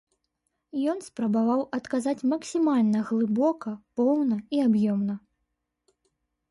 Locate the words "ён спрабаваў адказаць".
0.93-2.25